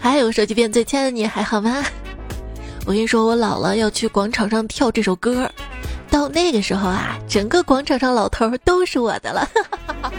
[0.00, 1.84] 还有手机边最亲爱的你还好吗？
[2.86, 5.48] 我跟你说，我老了要去广场上跳这首歌，
[6.10, 9.46] 到那个时候啊，整个广场上老头都是我的了。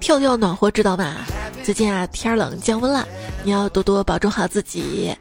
[0.00, 1.14] 跳跳暖和，知道吗？
[1.62, 3.06] 最近啊，天冷降温了，
[3.44, 5.14] 你要多多保重好自己。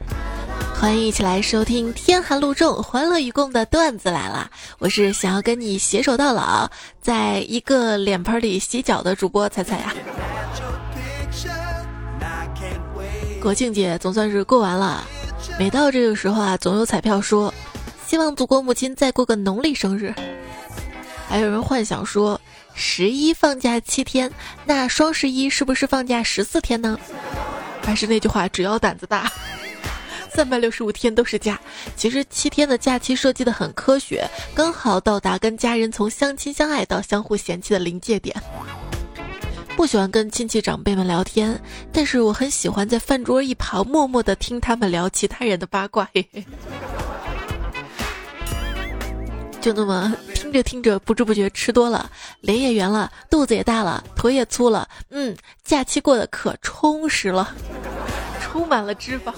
[0.74, 4.50] 欢迎一起来收听天寒路重，欢乐与共的段子来了。
[4.80, 6.70] 我是想要跟你携手到老，
[7.02, 9.94] 在一个脸盆里洗脚的主播彩彩呀。
[13.42, 15.06] 国庆节总算是过完了，
[15.58, 17.54] 每到这个时候啊，总有彩票说，
[18.06, 20.14] 希望祖国母亲再过个农历生日。
[21.30, 22.40] 还有人幻想说，
[22.74, 24.32] 十一放假七天，
[24.66, 27.00] 那双十一是不是放假十四天呢？
[27.84, 29.32] 还是那句话，只要胆子大。
[30.34, 31.60] 三百六十五天都是假，
[31.96, 38.36] 其实七天的假期设计的很科学，刚好到达跟家人从相亲相爱到相互嫌弃的临界点。
[39.78, 41.62] 不喜欢跟亲戚长辈们聊天，
[41.94, 46.10] 但是我很喜欢在饭桌一旁默默的听他们聊其他人的八卦。
[46.16, 46.44] 嘿嘿。
[49.62, 52.10] 就那么听着听着，不知不觉吃多了，
[52.42, 57.54] 脸也圆了，肚子也大了，腿也粗了，嗯，假期过得可充实了，
[58.42, 59.32] 充满了脂肪。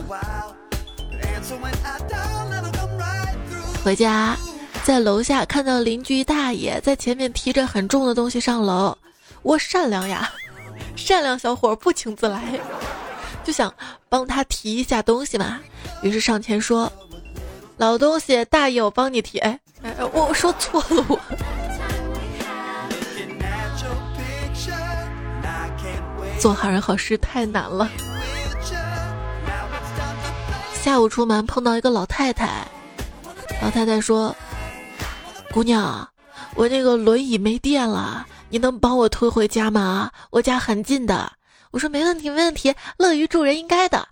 [3.84, 4.38] 回家，
[4.86, 8.98] 在楼下看到邻居大爷在前面提着很重的东西上楼，
[9.42, 10.30] 我善良呀，
[10.96, 12.60] 善良小伙不请自来，
[13.44, 13.74] 就想
[14.10, 15.60] 帮他提一下东西嘛，
[16.02, 16.92] 于是上前说
[17.78, 21.20] ：“老东西，大爷我帮你提。”哎哎，我说错了我。
[26.40, 27.90] 做好人好事太难了。
[30.74, 32.66] 下午出门碰到一个老太太，
[33.62, 34.34] 老太太说
[35.52, 36.08] ：“姑娘，
[36.56, 40.12] 我那个轮椅没电了，你能帮我推回家吗？
[40.30, 41.32] 我家很近的。”
[41.72, 44.08] 我说：“没问题，没问题，乐于助人应该的。”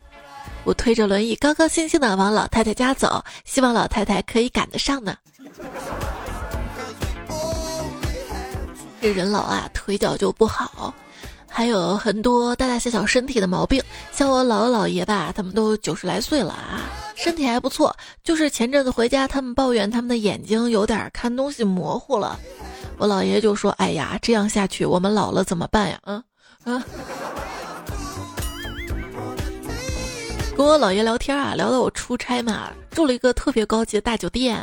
[0.63, 5.15] 我推着轮椅高高兴兴的往老太太家走，希望老太太可以赶得上呢。
[9.01, 10.93] 这人老啊，腿脚就不好。
[11.49, 13.81] 还有很多大大小小身体的毛病，
[14.11, 16.85] 像我姥姥姥爷吧，他们都九十来岁了啊，
[17.15, 17.95] 身体还不错。
[18.23, 22.37] 就是前阵子回家，他们抱怨他们的眼睛有点看东西模糊了。
[22.97, 26.23] 我姥爷就说：“哎呀，这样下去我们老了怎么办呀？”嗯
[26.65, 26.83] 嗯。
[30.57, 34.59] 跟我姥爷聊天啊，聊到我出差嘛，住了一个特别高级的大酒店。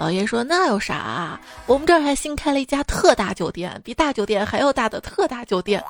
[0.00, 1.38] 姥爷说：“那有啥？
[1.66, 5.80] 我们这儿还新开了一家特大酒店，比大酒店还要大的特大酒店。”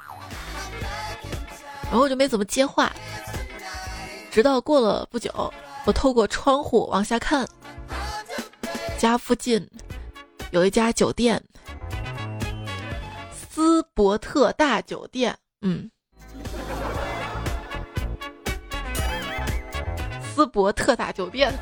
[1.91, 2.93] 然后我就没怎么接话，
[4.31, 5.33] 直到过了不久，
[5.87, 7.49] 我透过窗户往下看，
[8.99, 9.67] 家附近
[10.51, 11.43] 有一家酒店——
[13.61, 15.37] 斯伯特大酒店。
[15.61, 15.91] 嗯，
[20.35, 21.53] 斯伯特大酒店。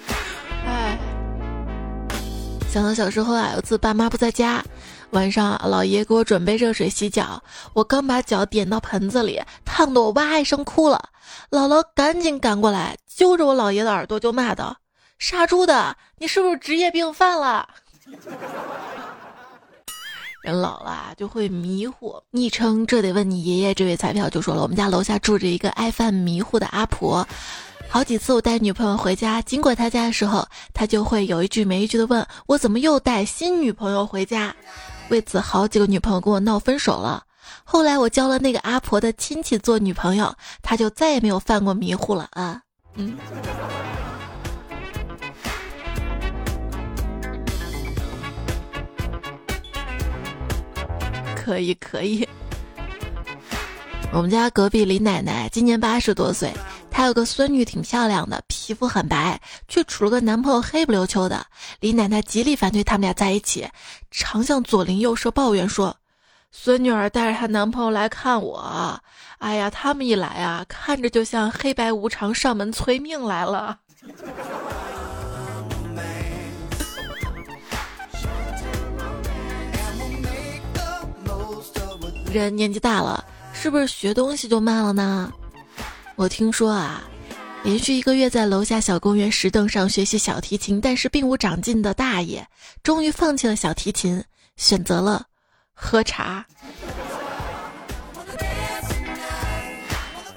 [0.64, 0.98] 哎，
[2.70, 4.64] 想到小时候啊，有次爸妈不在家。
[5.10, 7.42] 晚上，老爷给我准备热水洗脚，
[7.74, 11.10] 我刚把脚点到盆子里，烫得我哇一声哭了。
[11.50, 14.74] 姥姥赶紧赶过来，揪着我姥爷的耳朵就骂道
[15.20, 17.68] ：“杀猪的，你是不是职业病犯了？”
[20.42, 22.22] 人老了就会迷糊。
[22.30, 23.74] 昵称这得问你爷爷。
[23.74, 27.26] 这位彩票就说了，我们家楼下住着一个爱犯迷糊的阿婆，
[27.88, 34.54] 好几次我带女朋友回家，经过他家的时候，他就会有一句没一句的问我怎么又带新女朋友回家。
[35.10, 37.22] 为此，好几个女朋友跟我闹分手了。
[37.64, 42.60] 后来我交了那个阿婆的亲戚做女朋友，他就再也没有犯过迷糊了啊。
[42.94, 43.16] 嗯，
[51.50, 52.28] 可以可以。
[54.12, 56.52] 我们家隔壁李奶奶今年八十多岁，
[56.92, 61.44] 她有个孙女挺漂亮的，皮肤很白，却处了个男朋友黑不溜秋的。
[61.80, 63.68] 李奶奶极力反对他们俩在一起，
[64.12, 65.96] 常向左邻右舍抱怨说
[66.52, 69.02] ：“孙女儿带着她男朋友来看我，
[69.38, 73.80] 哎呀，他们一来啊，看着就像黑白无常上门催命来了。”
[82.38, 83.24] 人年纪大了。
[83.52, 85.32] 是不是学东西就慢了呢？
[86.14, 87.02] 我听说啊，
[87.64, 92.46] 连续一个月在楼下小公园石凳上学习小提琴，但是并无长进的大爷，
[92.82, 94.22] 终于放弃了小提琴，
[94.56, 95.26] 选择了
[95.74, 96.46] 喝茶。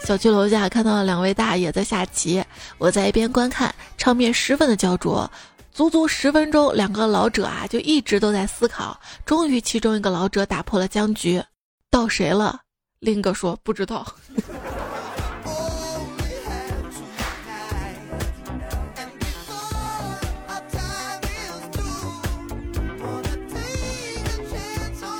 [0.04, 2.44] 小区楼下看到了两位大爷在下棋，
[2.78, 5.30] 我在一边观看，场面十分的焦灼。
[5.72, 9.00] 足足十分钟，两个老者啊就一直都在思考。
[9.26, 11.42] 终于，其中一个老者打破了僵局，
[11.94, 12.60] 到谁了？
[13.02, 14.04] 林哥说不知道。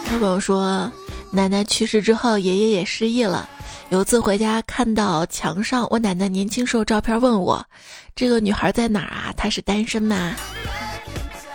[0.10, 0.92] 朋友说，
[1.32, 3.48] 奶奶去世之后，爷爷也失忆了。
[3.90, 7.64] 有一次回家看到墙上我奶奶年轻时候照片，问我
[8.16, 9.32] ：“这个女孩在哪儿啊？
[9.38, 10.34] 她是单身吗？”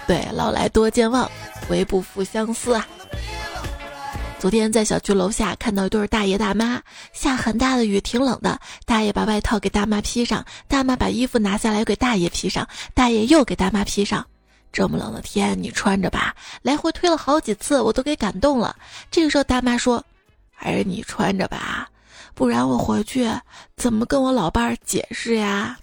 [0.06, 1.28] 对，老来多健忘，
[1.70, 2.86] 唯不负相思啊。
[4.38, 6.80] 昨天在小区楼下看到一对大爷大妈，
[7.12, 8.60] 下很大的雨，挺冷的。
[8.86, 14.24] 大爷把外套给大妈披上，大妈把衣服拿下来给大爷披上，大爷又给大妈披上。
[14.72, 16.36] 这么冷的天，你穿着吧。
[16.62, 18.76] 来回推了好几次，我都给感动了。
[19.10, 20.04] 这个时候，大妈说
[20.54, 21.88] ：“还是你穿着吧，
[22.34, 23.28] 不然我回去
[23.76, 25.76] 怎么跟我老伴儿解释呀？”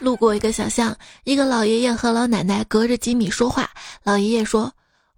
[0.00, 0.94] 路过一个小巷，
[1.24, 3.70] 一个老爷爷和老奶奶隔着几米说话。
[4.02, 4.70] 老爷爷说。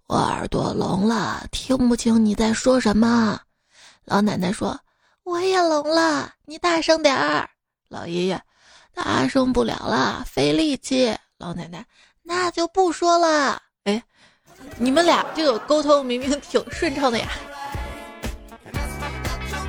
[0.07, 3.39] 我耳朵聋了，听不清你在说什么。
[4.05, 4.79] 老奶奶说
[5.23, 7.49] ：“我也聋了，你大声点儿。”
[7.87, 8.39] 老爷爷
[8.93, 11.85] ：“大声不了了，费力气。”老奶奶
[12.21, 14.03] ：“那就不说了。”哎，
[14.77, 17.29] 你们俩这个沟通明明挺顺畅的呀。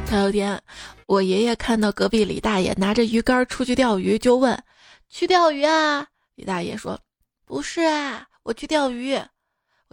[0.07, 0.61] 前两天，
[1.07, 4.61] 我爷爷看到隔壁李大爷拿着鱼竿出去钓鱼，就问
[5.09, 7.01] ：“去钓鱼啊？”李大爷说
[7.47, 9.19] ：“不是啊，我去钓鱼。”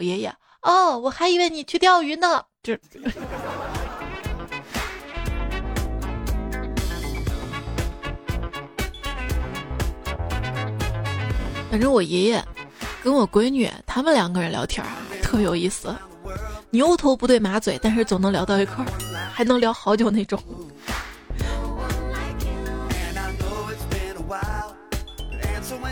[0.01, 2.44] 爷爷哦，我还以为你去钓鱼呢。
[2.62, 2.77] 这，
[11.71, 12.44] 反正我爷爷
[13.03, 15.95] 跟我闺女他们两个人聊天啊，特有意思，
[16.69, 18.92] 牛头不对马嘴，但是总能聊到一块儿，
[19.33, 20.39] 还能聊好久那种。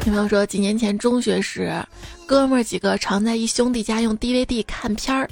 [0.10, 1.74] 朋友说，几年前中学时。
[2.26, 5.28] 哥们儿几个常在一兄弟家用 DVD 看片儿，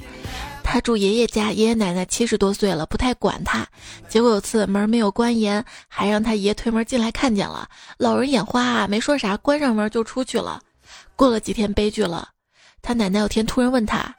[0.64, 3.66] 他住爷爷家，爷爷奶奶七十多岁了，不太管他。
[4.08, 7.68] 结果有次门没有关严，还让他爷推门进来看见了。
[7.98, 10.60] 老人眼花啊，没说啥，关上门就出去了。
[11.14, 12.28] 过了几天，悲剧了，
[12.82, 14.12] 他奶奶有天突然问他：“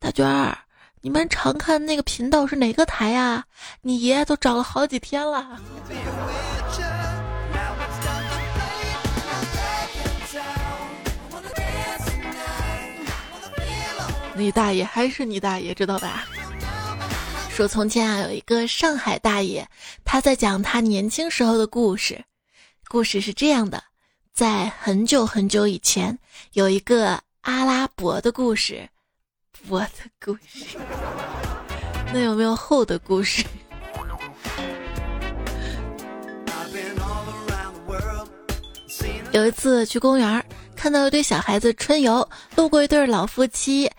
[0.00, 0.56] 大娟儿，
[1.02, 3.44] 你们常看那个频道是哪个台呀？
[3.82, 5.60] 你爷都找了好几天了。”
[14.38, 16.24] 你大爷还是你大爷，知道吧？
[17.50, 19.66] 说从前啊，有一个上海大爷，
[20.04, 22.24] 他在讲他年轻时候的故事。
[22.88, 23.82] 故事是这样的：
[24.32, 26.16] 在很久很久以前，
[26.52, 28.88] 有一个阿拉伯的故事。
[29.66, 29.88] 我的
[30.24, 30.78] 故事，
[32.14, 33.44] 那有没有后的故事？
[39.32, 40.46] 有一次去公园，
[40.76, 43.90] 看到一对小孩子春游，路过一对老夫妻。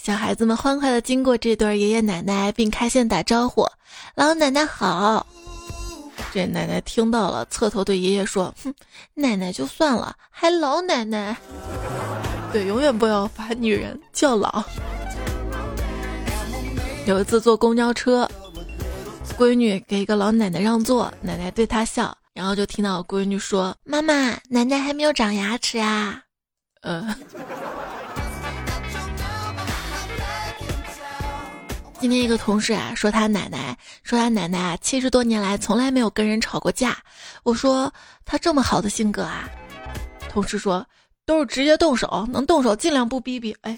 [0.00, 3.68] 小孩子们欢快地经过这对爷爷奶奶，并开心打招呼
[4.14, 5.26] ：“老奶奶好。”
[6.32, 8.72] 这奶奶听到了，侧头对爷爷说：“哼，
[9.14, 11.36] 奶奶就算了，还老奶奶。”
[12.52, 14.62] 对，永远不要把女人叫老。
[17.06, 18.26] 有一次坐公交车，
[19.36, 26.22] 闺女给一个老奶奶让座，奶奶对她笑，然后就听到闺女说：“妈妈，奶奶还没有长牙齿啊。”
[26.80, 27.14] 呃。
[32.00, 36.96] 今天一个同事啊说他奶奶说他奶奶啊七十多年来从来没有跟人吵过架。
[37.42, 37.92] 我说
[38.24, 39.48] 他这么好的性格啊，
[40.30, 40.86] 同事说
[41.26, 43.54] 都是直接动手，能动手尽量不逼逼。
[43.62, 43.76] 哎，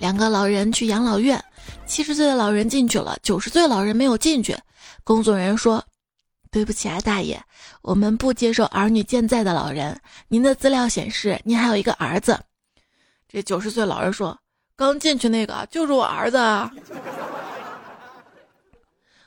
[0.00, 1.40] 两个老人去养老院，
[1.86, 4.58] 七十岁的老人进去了，九十岁老人没有进去。
[5.04, 5.82] 工作人员说。
[6.52, 7.40] 对不起啊，大爷，
[7.80, 9.96] 我们不接受儿女健在的老人。
[10.26, 12.36] 您的资料显示，您还有一个儿子。
[13.28, 14.36] 这九十岁老人说
[14.74, 16.36] ：“刚进去那个就是我儿子。
[16.42, 16.72] ”啊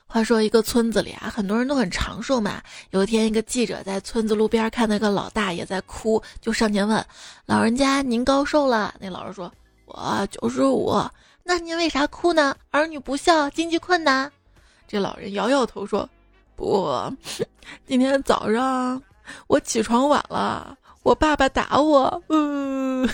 [0.06, 2.62] 话说，一个村子里啊，很多人都很长寿嘛。
[2.90, 7.02] 有一天，一个记者在村子路边看到一个老大爷在哭，就上前问
[7.46, 9.50] ：“老人家，您高寿了？”那老人说
[9.86, 10.94] ：“我九十五。”
[11.42, 12.54] 那您为啥哭呢？
[12.70, 14.30] 儿女不孝，经济困难。
[14.86, 16.06] 这老人摇摇头说。
[16.56, 16.90] 不，
[17.86, 19.02] 今天早上
[19.46, 22.22] 我起床晚了，我爸爸打我。
[22.28, 23.08] 嗯。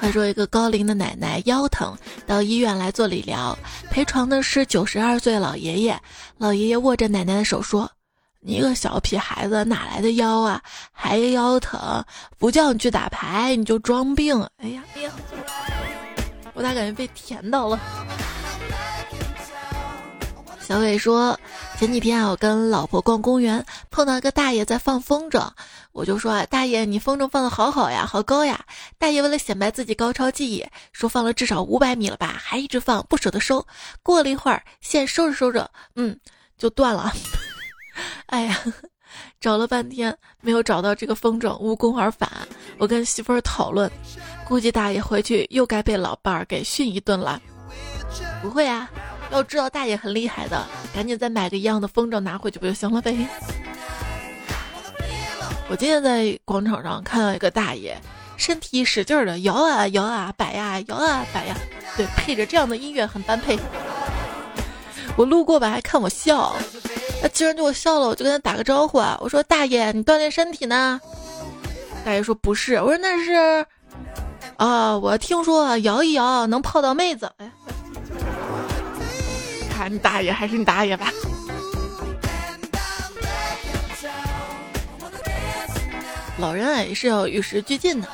[0.00, 3.58] 话说一个高龄的奶奶腰疼，到医院来做理疗，
[3.90, 6.00] 陪床的是九十二岁老爷爷。
[6.38, 7.90] 老爷爷握着奶奶的手说。
[8.40, 10.62] 你一个小屁孩子，哪来的腰啊？
[10.92, 12.04] 还腰疼？
[12.38, 14.40] 不叫你去打牌，你就装病。
[14.58, 15.12] 哎呀，哎呀，
[16.54, 17.78] 我咋感觉被甜到了？
[20.60, 21.38] 小伟说，
[21.78, 25.50] 前几天啊，我跟老婆逛公园，碰到一个大爷在放风筝，
[25.92, 28.64] 我就说啊：“大爷，你风筝放的好好呀，好高呀！”
[28.98, 33.66] 大爷为了显摆自己高超技艺，说放了至少五百米了吧，还一直放，不舍得收。
[34.02, 36.16] 过了一会儿，线收着收着，嗯，
[36.58, 37.10] 就断了。
[38.26, 38.58] 哎呀，
[39.40, 42.30] 找了半天没有找到这个风筝，无功而返。
[42.78, 43.90] 我跟媳妇儿讨论，
[44.44, 47.40] 估计大爷回去又该被老伴儿给训一顿了。
[48.42, 48.90] 不会啊。
[49.30, 53.14] 要知道大爷很厉害的，赶紧再买个一样的风筝拿回去不就行了呗？
[55.68, 57.94] 我今天在广场上看到一个大爷，
[58.38, 61.54] 身体使劲的摇啊摇啊摆呀摇啊摆呀，
[61.94, 63.58] 对，配着这样的音乐很般配。
[65.14, 66.56] 我路过吧，还看我笑，
[67.38, 71.00] 竟然对我笑了，我就跟他打个招呼啊，我说大爷，你锻炼身体呢？
[72.04, 73.64] 大爷说不是，我说那是，
[74.56, 77.48] 啊，我听说摇一摇能泡到妹子，哎。
[79.70, 81.12] 看你大爷还是你大爷吧。
[86.38, 88.08] 老人啊也是要与时俱进的。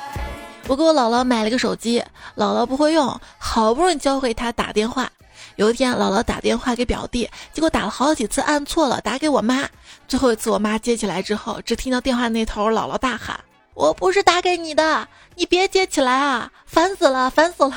[0.67, 1.99] 我给我姥姥买了个手机，
[2.37, 5.09] 姥姥不会用，好不容易教会她打电话。
[5.55, 9.67] 有一天，姥姥打电话给表弟，结果打了好几次按错了，打给我妈。
[10.05, 13.39] 最后一次我妈接起来之后，只听到电话那头姥姥大喊
[13.73, 17.73] ：“我不是打给你的，你别接起来啊，烦死了，烦死了。”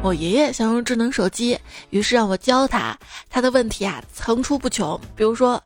[0.00, 1.58] 我爷爷想用智能手机，
[1.90, 2.96] 于是让我教他。
[3.30, 5.60] 他的问题啊层出不穷，比如说，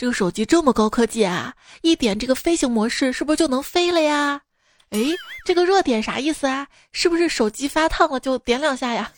[0.00, 1.52] 这个手机这么高科技啊，
[1.82, 4.40] 一点这个飞行模式是不是就能飞了呀？
[4.88, 4.98] 哎，
[5.44, 6.68] 这个热点啥意思啊？
[6.90, 9.12] 是不是手机发烫了就点两下呀？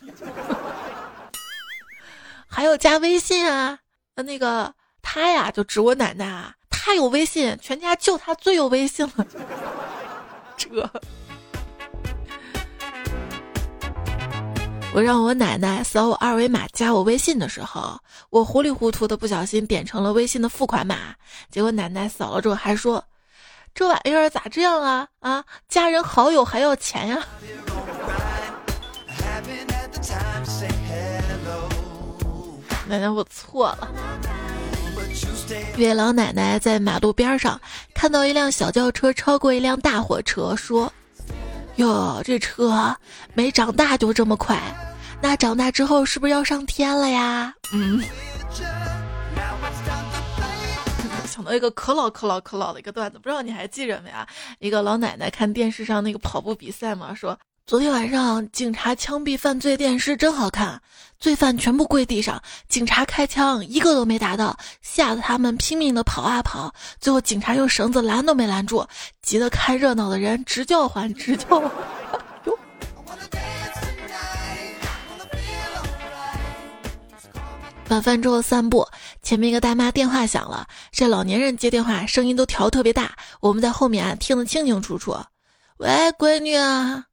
[2.50, 3.78] 还有加微信啊？
[4.16, 9.24] 那个他呀就指我奶奶啊，他有微信，全家就他最有微信了。
[10.58, 10.90] 这。
[14.94, 21.14] 我让我奶奶扫我二维码加我微信的时候，我糊里糊涂的不小心点成了微信的付款码，
[21.50, 23.02] 结果奶奶扫了之后还说
[23.75, 25.08] ：“这玩意儿咋这样啊？
[25.20, 27.25] 啊，加人好友还要钱呀！”
[32.87, 33.88] 奶奶，我错了。
[35.76, 37.58] 月老奶奶在马路边上
[37.94, 40.92] 看到一辆小轿车超过一辆大货车，说。
[41.82, 42.96] 哟，这车
[43.34, 44.56] 没长大就这么快，
[45.20, 47.52] 那长大之后是不是要上天了呀？
[47.72, 48.00] 嗯，
[51.26, 54.24] 想到一个可老可老可老的一个段子，不知道你还记着没啊？
[54.60, 57.36] 一个老奶奶看电视上那个跑步比赛嘛，说。
[57.64, 60.78] 昨天晚上，警察枪毙犯罪电视真好看，
[61.21, 68.85] 罪犯全部跪地上，警察开枪一个都没打到，吓得他们拼命的跑啊跑，最后警察用绳子拦都没拦住，
[69.23, 71.62] 急得看热闹的人直叫唤直叫。
[77.88, 78.87] 晚饭之后散步，
[79.23, 85.16] 前面一个大妈电话响了，这老年人接电话声音都调特别大，我们在后面听得清清楚楚。
[85.78, 85.88] 喂，
[86.19, 87.04] 闺女啊。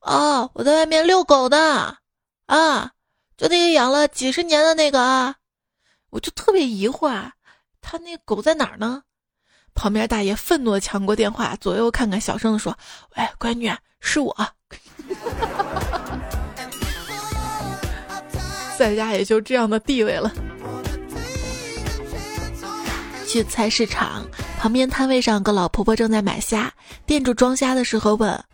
[0.00, 1.98] 哦，我在外面遛狗的，
[2.46, 2.92] 啊，
[3.36, 5.34] 就那个养了几十年的那个啊，
[6.10, 7.32] 我就特别疑惑，啊，
[7.80, 9.02] 他那狗在哪儿呢？
[9.74, 12.76] 旁边大爷愤怒的抢过电话，左右看看，小声的说
[13.16, 14.34] ：“喂，闺女，是我，
[18.76, 20.32] 在家也就这样的地位了。”
[23.28, 24.26] 去菜市场，
[24.58, 26.72] 旁边摊位上个老婆婆正在买虾，
[27.04, 28.44] 店主装虾的时候问。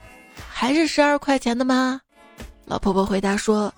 [0.65, 2.01] 还是十二块钱的吗？
[2.65, 3.71] 老婆婆回答说：“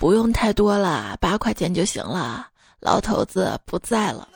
[0.00, 2.48] 不用太多了，八块钱就行了。”
[2.80, 4.26] 老头子不在了。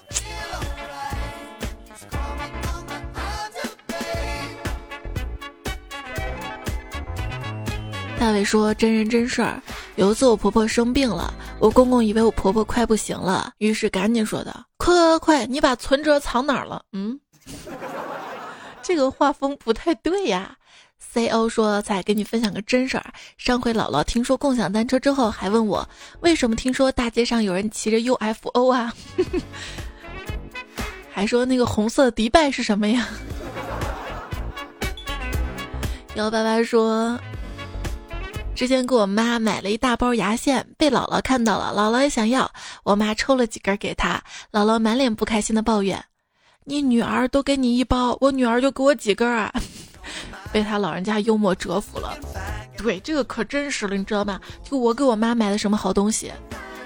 [8.19, 9.59] 大伟说：“真人真事儿，
[9.97, 17.19] 有一次我婆婆生病了，我公公以为我婆婆快不行了，于是赶紧说道：‘快快快，你把存折藏哪儿了？’嗯，
[18.85, 20.55] 这个画风不太对呀。”
[21.13, 23.13] C.O 说：“再给你分享个真事儿。
[23.37, 25.89] 上回姥姥听说共享单车之后，还问我
[26.21, 28.95] 为什么听说大街上有人骑着 UFO 啊？
[31.13, 33.09] 还说那个红色迪拜是什么呀？”
[36.15, 37.19] 幺八八说
[38.55, 42.49] ：“之前给我妈买了一大包牙线，被姥姥看到了，姥姥也想要，
[42.85, 46.05] 我妈抽了几根给她，姥姥满脸不开心的抱怨
[46.67, 49.53] ：‘你女儿都给你一包，我女儿就给我几根啊？’”
[50.53, 52.17] 被他老人家幽默折服了。
[52.77, 54.41] 对，这个可真实了，你知道吧？
[54.65, 56.33] 就我给我妈买的什么好东西。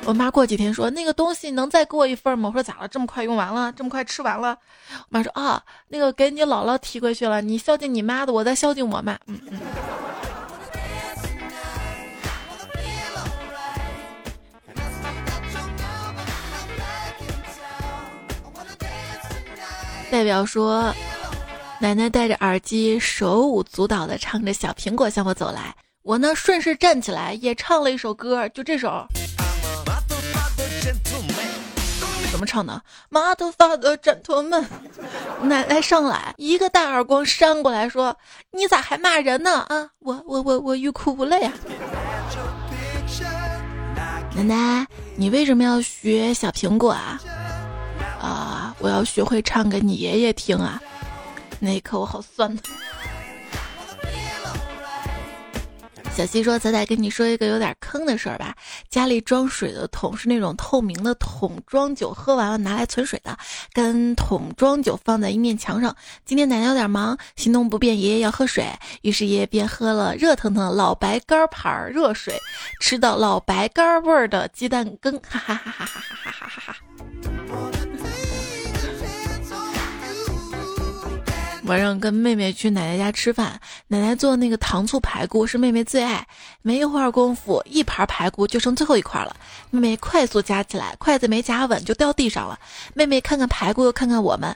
[0.07, 2.49] 我妈过几天说那个东西能再给我一份吗？
[2.49, 4.59] 我说咋了，这么快用完了，这么快吃完了。
[4.91, 9.17] 我妈说啊，那个给你姥姥提回去了，你孝敬你妈的，我在孝敬我妈。
[9.27, 9.61] 嗯嗯。
[20.11, 20.95] 代表说。
[21.85, 29.07] 奶奶戴着耳机，手舞足蹈的唱着《小苹果》向我走来，我呢顺势站起来，也唱了一首歌，就这首。
[32.33, 32.81] 怎么唱的？
[33.11, 34.67] 马头发的枕头们，
[35.43, 38.17] 奶奶上来一个大耳光扇过来，说
[38.51, 39.59] ：“你咋还骂人呢？
[39.69, 41.53] 啊，我我我我欲哭无泪啊！”
[44.35, 44.87] 奶奶，
[45.17, 47.21] 你为什么要学小苹果啊？
[48.23, 50.81] 啊，我要学会唱给你爷爷听啊！
[51.65, 52.61] 那一刻我好酸呐。
[56.15, 58.55] 小西说：“仔仔跟你说一个有点坑的事儿吧，
[58.89, 63.37] 家里装水的桶是那种透明的桶装酒，喝完了拿来存水的，
[63.73, 65.97] 跟桶装酒放在一面墙上。
[66.25, 68.65] 今天奶奶有点忙，行动不便，爷爷要喝水，
[69.03, 72.39] 于是爷爷便喝了热腾腾的老白干牌热水，
[72.81, 76.77] 吃到老白干味儿的鸡蛋羹，哈哈哈哈哈哈哈哈哈。”
[81.65, 86.27] 晚上跟妹妹去奶奶家吃饭，奶奶做那个糖醋排骨是妹妹最爱。
[86.61, 89.35] 没一会儿功夫，一盘排骨就剩最后一块了。
[89.71, 92.59] 妹妹快速夹起来，筷子没夹稳就掉地上了。
[92.93, 94.55] 妹妹看看排骨，又看看我们。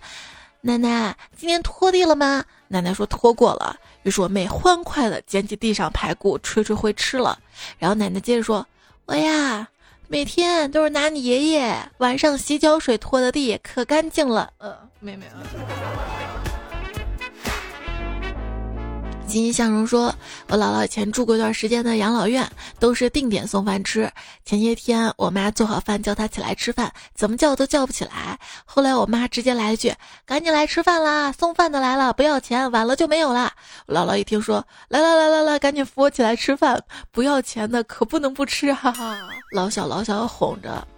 [0.61, 2.45] 奶奶，今天拖地了吗？
[2.69, 3.77] 奶奶说拖过了。
[4.03, 7.39] 于是我妹欢快的捡起地上排骨，吹吹灰吃了。
[7.79, 8.67] 然后奶奶接着说
[9.07, 9.67] ：“我呀，
[10.09, 15.41] 每天都是拿你爷爷晚上洗脚水拖的地，可干净了。”呃，妹妹啊。
[19.29, 20.15] 欣欣向荣说
[20.49, 24.11] ：“我姥姥以前住过一段时间的养老院，都是定点送饭吃。
[24.43, 28.39] 前些天我妈做好饭叫她起来吃饭，怎么叫都叫不起来。
[28.65, 29.95] 后来我妈直接来一句
[30.25, 33.53] ：‘赶紧来吃饭啦，送饭的来了，不要钱，晚了就没有了。’
[33.87, 39.19] 我姥姥一听说，来来来来来，赶紧扶我起来吃饭，不要钱的可不能不吃，哈哈。
[39.53, 40.89] 老小老小哄着。”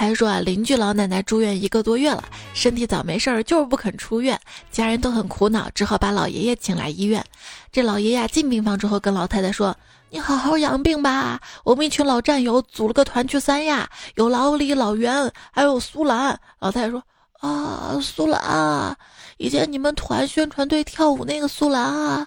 [0.00, 4.40] 他还说啊，邻居老奶奶住院一个多月了，身体早没事儿，就是不肯出院，
[4.72, 7.22] 家人都很苦恼，只好把老爷爷请来医院。
[7.70, 9.76] 这老爷爷进病房之后，跟老太太说
[10.08, 17.02] ：“你好好养病吧，我们一群老战友组了个团去三亚，有老李、老袁，还有苏兰。”老太太说
[17.40, 18.96] ：“啊，苏兰，
[19.36, 22.26] 以前你们团宣传队跳舞那个苏兰啊，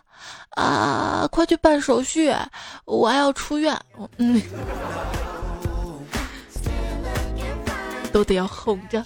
[0.52, 2.32] 啊，快去办手续，
[2.86, 3.76] 我还要出院。”
[4.18, 4.40] 嗯。
[8.14, 9.04] 都得要哄着。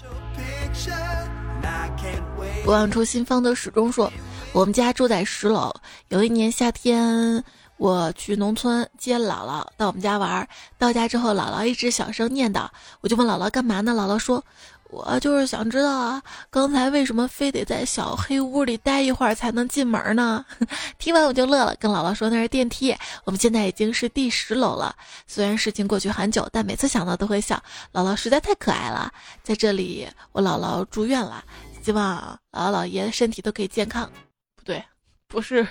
[2.64, 4.12] 不忘初心方得始终说，
[4.52, 5.74] 我们家住在十楼。
[6.10, 7.44] 有一年夏天，
[7.78, 12.68] 我去农村接姥姥到我们家玩，到家之后，姥姥一直小声念叨，
[13.02, 13.94] 我就问姥姥干嘛呢？
[13.94, 14.44] 姥姥说。
[14.90, 20.46] 我就是想知道啊，刚才为什么非得在小黑屋里待一会儿才能进门呢？
[20.98, 22.96] 听完我就乐了，跟姥姥说那是电梯。
[23.26, 24.96] 我们现在已经是第十楼了，
[25.28, 27.62] 虽然事情过去很久，但每次想到都会笑。
[27.92, 29.12] 姥姥实在太可爱了，
[29.44, 31.44] 在这里我姥姥住院了，
[31.84, 34.10] 希望姥姥姥爷身体都可以健康。
[34.56, 34.82] 不对，
[35.28, 35.66] 不是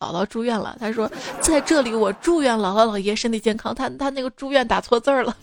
[0.00, 1.08] 姥姥住院了，他说
[1.40, 3.72] 在这里我住院，姥姥姥爷身体健康。
[3.72, 5.36] 他他那个住院打错字儿了。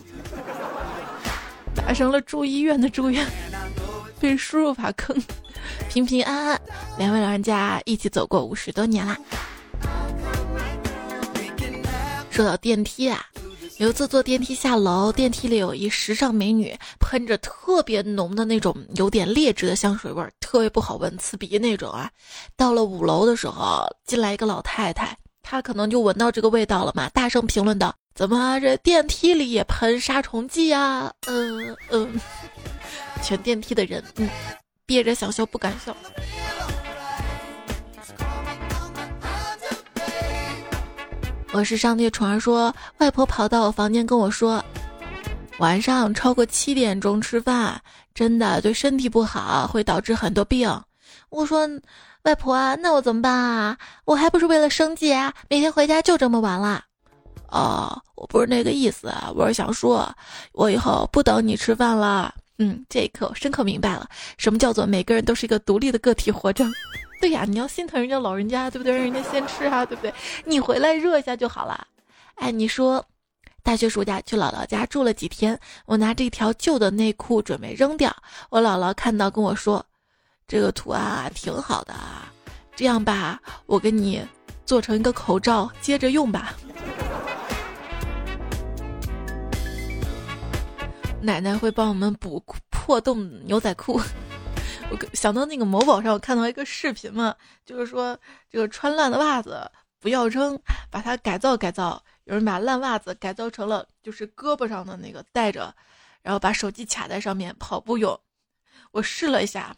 [1.74, 3.26] 打成了住医院的住院，
[4.20, 5.16] 被输入法坑。
[5.88, 6.60] 平平安安，
[6.98, 9.16] 两位老人家一起走过五十多年啦。
[12.30, 13.24] 说到电梯啊，
[13.78, 22.10] 有一次坐电梯下楼，电梯里有一时尚美女，喷着特别浓的那种有点劣质的香水味儿，特别不好闻，刺鼻那种啊。
[22.56, 27.94] 到了五楼的时候，进来一个老太太，他可能就闻到这个味道了嘛，大声评论道。
[28.14, 31.12] 怎么这电梯里也喷杀虫剂呀？
[31.26, 32.20] 嗯嗯，
[33.22, 34.28] 全电梯的人，嗯，
[34.86, 35.94] 憋着想笑不敢笑。
[41.52, 44.64] 我是上帝宠儿说，外婆跑到我房间跟我说，
[45.58, 47.80] 晚上超过七点钟吃饭，
[48.14, 50.68] 真的对身体不好，会导致很多病。
[51.30, 51.68] 我说，
[52.24, 53.76] 外婆啊，那我怎么办啊？
[54.06, 56.82] 我还不是为了生计啊，每天回家就这么晚了。
[57.48, 60.10] 哦，我不是那个意思，我是想说，
[60.52, 62.34] 我以后不等你吃饭了。
[62.58, 64.08] 嗯，这一刻我深刻明白了，
[64.38, 66.64] 什么叫做每个人都是一个独立的个体活着。
[67.20, 68.94] 对呀，你要心疼人家老人家，对不对？
[68.94, 70.12] 让人家先吃啊，对不对？
[70.46, 71.86] 你回来热一下就好了。
[72.36, 73.04] 哎，你说，
[73.62, 78.10] 大学暑假去姥姥家住了几天，我拿着一条旧的内裤准备扔掉，
[78.48, 79.84] 我姥姥看到跟我说，
[80.46, 82.30] 这个图案啊挺好的啊，
[82.76, 84.22] 这样吧，我给你
[84.66, 86.54] 做成一个口罩，接着用吧。
[91.22, 93.98] 奶奶会帮我们补破洞牛仔裤。
[94.90, 98.18] 我想到那个某宝上，我看到一个视频嘛，就是说
[98.50, 102.04] 这个穿烂的袜子不要扔，把它改造改造。
[102.24, 105.74] 有人把烂袜子改造成了就是胳膊上的那个带着，
[106.22, 108.20] 然后把手机卡在上面跑步用。
[108.92, 109.74] 我试了一下，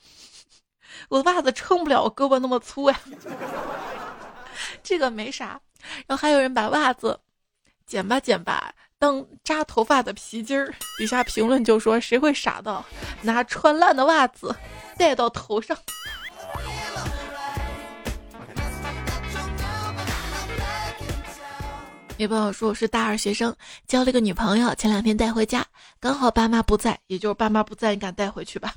[1.08, 3.00] 我的袜子撑不了我胳膊那么粗呀。
[4.82, 5.60] 这个没啥。
[6.06, 7.18] 然后还有人把袜子
[7.86, 12.84] 剪吧剪吧当扎头发的皮筋儿，底下评论就说谁会傻到
[13.22, 14.54] 拿穿烂的袜子
[14.96, 15.76] 戴到头上。
[22.18, 23.54] 女朋友说我是大二学生，
[23.86, 25.62] 交了个女朋友，前两天带回家，
[26.00, 28.72] 刚好爸妈不在，也就是爸妈不在，你敢带回去吧？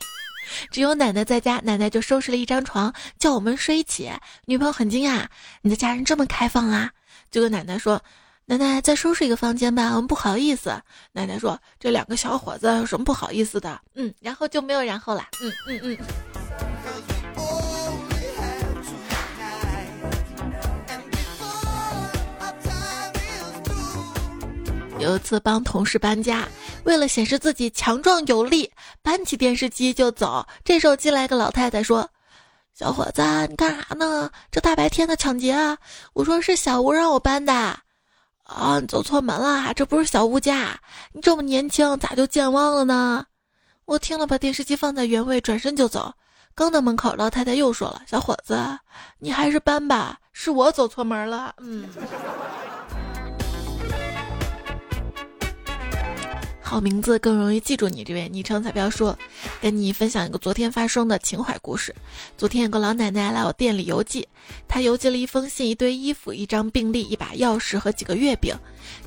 [0.72, 4.12] 只有奶奶在家，奶奶就收拾了一张床，叫我们睡一起。
[4.46, 5.26] 女朋友很惊讶，
[5.62, 6.92] 你的家人这么开放啊？
[7.32, 8.02] 就跟奶奶说，
[8.46, 10.82] 奶奶再收拾一个房间吧，我们不好意思。
[11.12, 13.80] 奶奶说，这两个小伙子有什么不好意思的？
[13.96, 15.28] 嗯，然后就没有然后了。
[15.42, 15.98] 嗯嗯嗯。
[25.00, 26.46] 有一次帮同事搬家，
[26.84, 30.46] 为了显示自己强壮有力，搬起电视机就走。
[30.64, 32.10] 这时候进来个老太太说
[32.74, 34.30] ：“小伙子，你干啥呢？
[34.52, 35.78] 这大白天的抢劫啊！”
[36.14, 37.54] 我说：“是小吴让我搬的。”
[38.44, 40.80] 啊，你走错门了，这不是小吴家。
[41.14, 43.26] 你这么年轻，咋就健忘了呢？
[43.86, 46.12] 我听了，把电视机放在原位，转身就走。
[46.56, 48.58] 刚到门口，老太太又说了：“小伙子，
[49.20, 51.88] 你还是搬吧，是我走错门了。”嗯。
[56.70, 58.04] 好名字更容易记住你。
[58.04, 59.18] 这位昵称彩票说，
[59.60, 61.96] 跟你分享一个昨天发生的情怀故事。
[62.38, 64.28] 昨天有个老奶奶来我店里邮寄，
[64.68, 68.56] 她邮寄了一封信、一堆衣服、一张病历、一把钥匙和几个月饼。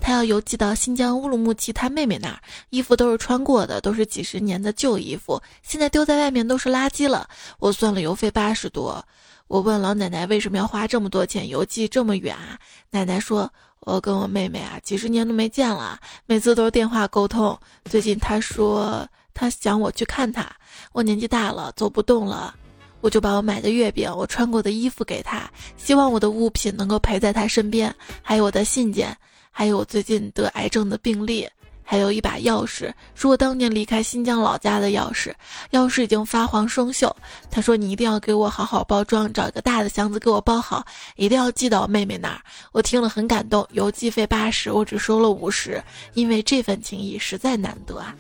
[0.01, 2.41] 她要邮寄到新疆乌鲁木齐她妹妹那儿。
[2.71, 7.29] 衣服都是穿过的，都是几十年的旧衣服，现在丢在外面都是垃圾了。
[7.61, 9.01] 我算了邮费八十多。
[9.47, 12.59] 我问老奶奶为什么要花这么多钱邮寄这么远啊？
[12.91, 13.49] 奶奶说。
[13.85, 17.59] 我跟我妹妹啊，几十年都没见了，每次都是电话沟通。
[17.85, 20.49] 最近她说她想我去看她，
[20.93, 22.55] 我年纪大了走不动了，
[23.01, 27.93] 我就把我买的月饼、我穿过的衣服给她，希望我的物品能够陪在她身边，
[28.23, 29.17] 还有我的信件，
[29.51, 31.49] 还有我最近得癌症的病例。
[31.85, 35.33] 还有一把钥匙，是我当年离开新疆老家的钥匙，
[35.73, 37.13] 钥匙已经发黄生锈。
[37.51, 40.85] 他说：“你一定要给我好好包装，找一个大的箱子给我包好，
[41.17, 42.41] 一定要寄到妹妹那儿。”
[42.73, 45.83] 我听了很感动，邮寄费八十，我只收了五十，
[46.15, 48.15] 因为这份情谊实在难得啊。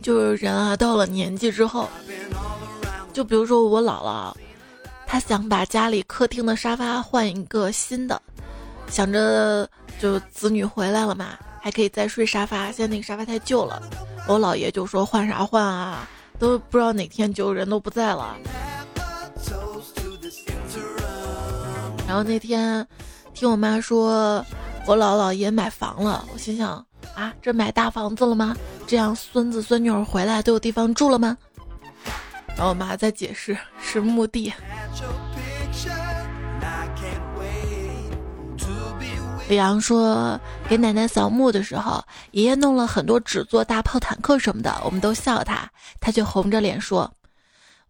[0.00, 1.88] 就是人啊，到了年纪之后，
[3.12, 4.34] 就比如说我姥姥。
[5.06, 8.20] 他想把家里客厅的沙发换一个新的，
[8.88, 9.68] 想着
[10.00, 12.72] 就子女回来了嘛，还可以再睡沙发。
[12.72, 13.80] 现在那个沙发太旧了，
[14.26, 18.36] 我姥爷就说换啥换啊，都不知道哪天就人都不在了。
[22.06, 22.86] 然后那天
[23.32, 24.44] 听我妈说
[24.86, 28.56] 我姥姥爷买房了，我心想啊，这买大房子了吗？
[28.86, 31.36] 这样孙子孙女儿回来都有地方住了吗？
[32.56, 34.52] 然后我妈在解释是墓地。
[39.46, 40.40] 李阳说
[40.70, 47.12] ：“给奶奶扫墓的时候，爷爷弄了很多纸做大炮、坦克什么的，我们都笑他，他却红着脸说：‘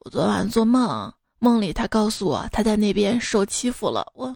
[0.00, 4.35] 我昨晚做梦，梦里他告诉我他在那边受欺负了。’我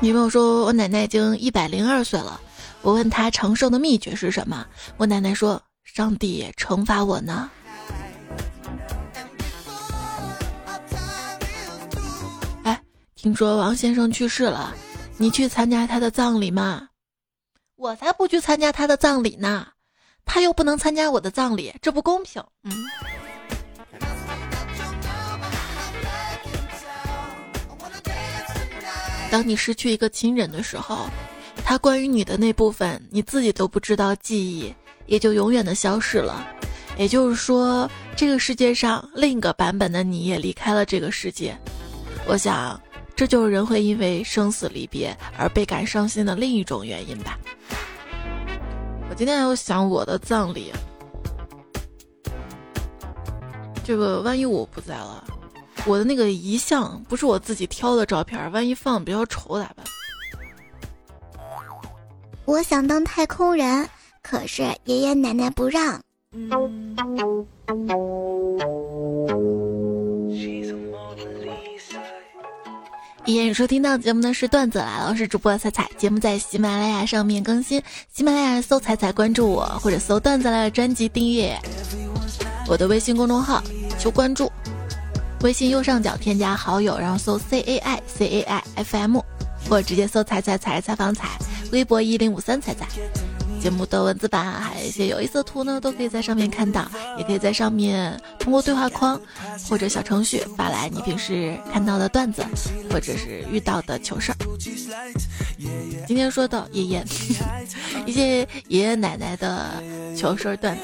[0.00, 2.40] 女朋友说我奶奶已经一百零二岁了，
[2.82, 7.50] 我问他长寿的秘诀是什么，我奶奶说：‘上帝惩罚我呢。’”
[12.64, 12.80] 哎
[13.14, 14.74] 听说王先生去世了，
[15.16, 16.88] 你去参加他的葬礼吗？
[17.76, 19.66] 我才不去参加他的葬礼呢，
[20.24, 22.42] 他又不能参加我的葬礼，这不公平。
[22.62, 22.72] 嗯。
[29.30, 31.06] 当你失去一个亲人的时候，
[31.68, 36.48] 他关于你的那部分你自己都不知道，记忆也就永远的消失了。
[36.96, 41.54] 也就是说，这个世界上另一个版本的你也离开了这个世界。
[42.26, 42.80] 我想。
[43.14, 47.36] 这就是人会因为生死离别而倍感伤心的另一种原因吧。
[49.10, 50.72] 我今天有想我的葬礼，
[53.84, 55.24] 这个万一我不在了，
[55.84, 59.84] 我的那个遗像不是我自己挑的照片，万一放比较丑咋办？
[62.48, 63.86] 我想当太空人，
[64.22, 66.00] 可是爷爷奶奶不让。
[73.26, 75.86] 依然收听到节目的是段子来了，我是主播彩彩。
[75.98, 81.54] 节目在喜马拉雅上面更新，喜马拉雅搜“彩彩”关注我，或者搜“段子来了”专辑订阅
[82.66, 83.62] 我的微信公众号，
[83.98, 84.50] 求关注。
[85.42, 89.18] 微信右上角添加好友，然后搜 C A I C A I F M，
[89.68, 91.28] 或者直接搜“彩彩彩采访彩”。
[91.72, 92.86] 微博一零五三彩彩。
[93.60, 99.20] 节目的文字版还有一些有意思的图呢，都可以在上面看到，也可以在上面通过对话框
[99.68, 102.44] 或者小程序发来你平时看到的段子，
[102.88, 104.36] 或者是遇到的糗事儿。
[106.06, 107.04] 今天说到爷爷，
[108.06, 109.82] 一些爷爷奶奶的
[110.16, 110.82] 糗事儿段子。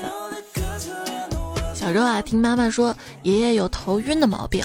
[1.72, 4.64] 小时候啊，听妈妈说爷爷有头晕的毛病。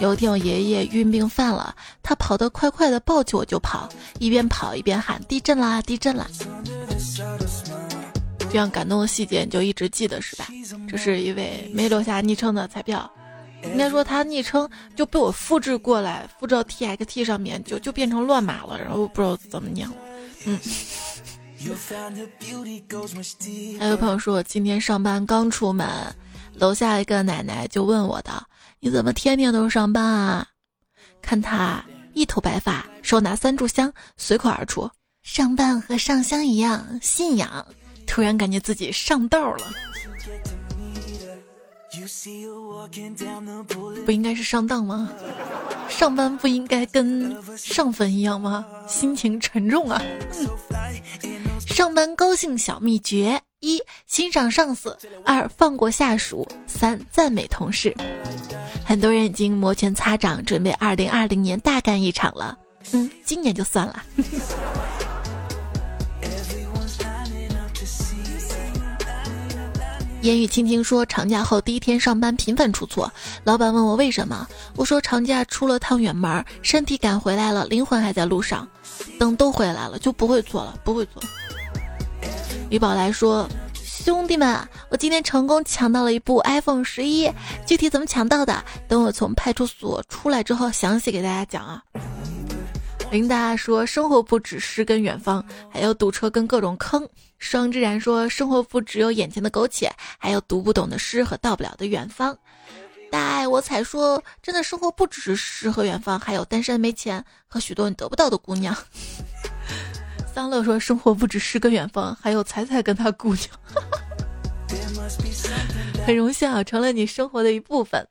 [0.00, 3.88] 有一天我爷爷晕病犯了，他跑得快快的，抱起我就跑，
[4.20, 6.26] 一边跑一边喊：“地震啦，地震啦！”
[8.50, 10.46] 这样感动的细节你就一直记得是吧？
[10.88, 13.10] 这是一位没留下昵称的彩票，
[13.64, 19.94] 应该说他昵称就被我复制过来，复制到 TXT 上面就就变成乱码了，然后不知道怎么念了。
[20.46, 20.58] 嗯。
[23.80, 25.88] 还有朋友说，我今天上班刚出门，
[26.54, 28.30] 楼下一个奶奶就问我的
[28.80, 30.46] ：“你怎么天天都上班啊？”
[31.20, 34.90] 看他一头白发，手拿三炷香，随口而出
[35.22, 37.66] ：“上班和上香一样，信仰。”
[38.06, 39.66] 突然感觉自己上道了，
[44.06, 45.10] 不应该是上当吗？
[45.90, 48.64] 上班不应该跟上坟一样吗？
[48.88, 50.00] 心情沉重啊！
[51.78, 54.90] 上班高兴小秘诀：一、欣赏上司；
[55.24, 57.94] 二、放过下属；三、赞美同事。
[58.84, 62.58] 很多人已经摩拳擦掌，准备二零二零年大干一场了。
[62.90, 64.02] 嗯，今年就算了。
[70.22, 73.08] 烟雨轻轻说：“长假后第一天上班，频繁出错。
[73.44, 78.66] 老板问我为什么，我说长假出了趟远门，身体赶回来了，灵魂还在路上。
[79.16, 81.22] 等都回来了，就不会错了，不会错。”
[82.70, 87.30] 于宝来说：“兄弟们，我今天成功抢到了一部 iPhone 十一，
[87.66, 91.82] 具体怎么抢到的，等我从派出所出来之后，详细给大家讲啊。”
[93.10, 102.36] 林达说：“生活不止诗跟远方，还有堵车跟各种坑。”双之然说：“生活不只有眼前的苟且，还有读不懂的诗和到不了的远方。”
[103.10, 108.76] 大爱我才说：“真的，生活不只是诗和远方，还有单身没钱和许多你得不到的姑娘。”
[110.34, 113.48] 桑乐说：“生活不止诗跟远方，还有彩彩跟他姑娘。”
[116.06, 118.06] 很荣幸啊，成了你生活的一部分。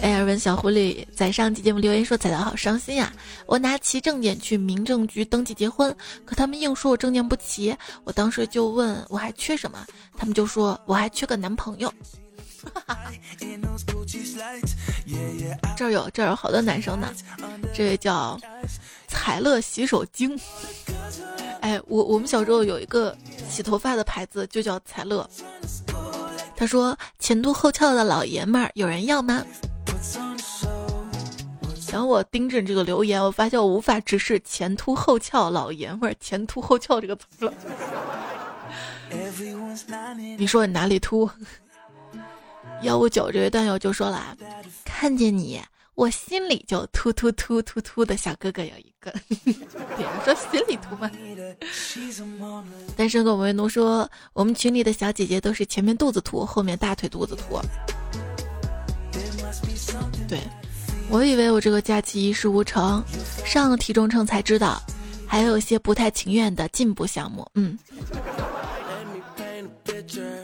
[0.00, 3.12] 艾尔文小狐狸在上期节目留言说：“彩彩好伤心呀！
[3.46, 7.76] 我拿齐证件去民政局登记结婚，可他们硬说我证件不齐。
[8.04, 9.78] 我当时就问我还缺什么，
[10.16, 11.92] 他们就说我还缺个男朋友。
[15.76, 17.12] 这儿有这儿有好多男生呢，
[17.74, 18.38] 这位叫
[19.08, 20.38] 彩乐洗手精。
[21.60, 23.16] 哎，我我们小时候有一个
[23.48, 25.28] 洗头发的牌子，就叫彩乐。”
[26.56, 29.44] 他说：“前凸后翘的老爷们儿，有人要吗？”
[31.90, 37.52] 等我盯着这个留言，我发现我无法直视“前凸后翘老爷们儿”“前凸后翘”这个词了。
[40.38, 41.28] 你说你哪里秃？
[42.82, 44.36] 幺五九这位段友就说了
[44.84, 45.60] ：“看见你。”
[45.94, 51.10] 我心里就突突突突突的小哥哥有一个， 别人说心里突吗？
[52.96, 57.60] 单身狗为奴说，我们群里的小姐姐都是前面肚子凸，后面大腿肚子凸。
[60.26, 60.40] 对，
[61.10, 63.04] 我以为我这个假期一事无成，
[63.44, 64.82] 上了体重秤才知道，
[65.26, 67.46] 还有一些不太情愿的进步项目。
[67.54, 67.78] 嗯。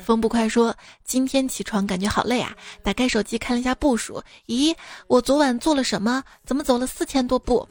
[0.08, 2.56] 风不快说：“今天起床感觉好累啊！
[2.82, 4.74] 打开手机看了一下步数，咦，
[5.06, 6.24] 我昨晚做了什么？
[6.46, 7.68] 怎么走了四千多步？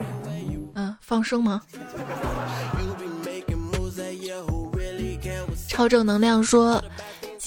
[0.76, 1.63] 嗯，放生吗？”
[5.67, 6.80] 超正能量说。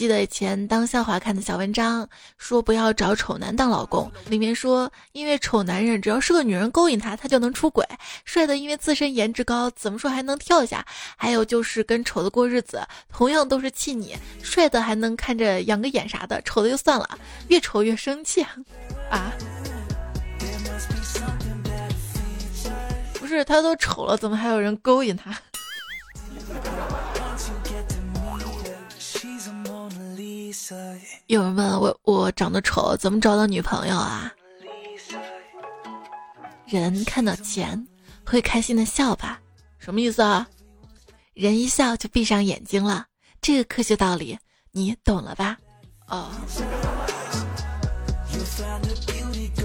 [0.00, 2.08] 记得以前当笑话看的小文章，
[2.38, 4.10] 说不要找丑男当老公。
[4.30, 7.84] 里面说，因为丑男人只要是个女人勾引他，他就能出轨；
[8.24, 10.82] 帅的因为自身颜值高，怎么说还能跳下。
[11.18, 12.80] 还有就是跟丑的过日子，
[13.12, 17.06] 同样都是气你；帅的还能看着养个眼啥的，丑的就算了，
[17.48, 18.42] 越丑越生气
[19.12, 19.30] 啊！
[23.12, 25.38] 不是他都丑了，怎么还有人勾引他？
[31.26, 34.32] 有人问我，我长得丑，怎么找到女朋友啊？
[36.66, 37.86] 人看到钱
[38.24, 39.40] 会开心的笑吧？
[39.78, 40.48] 什么意思啊？
[41.34, 43.06] 人一笑就闭上眼睛了，
[43.40, 44.38] 这个科学道理
[44.72, 45.58] 你懂了吧？
[46.06, 46.30] 哦。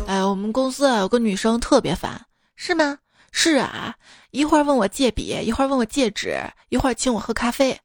[0.08, 3.00] 哎，我们公司啊有个女生特别烦，是吗？
[3.32, 3.96] 是啊，
[4.32, 6.40] 一会儿问我借笔，一会儿问我借纸，
[6.70, 7.80] 一会儿请我喝咖啡。